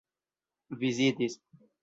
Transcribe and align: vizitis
vizitis 0.79 1.33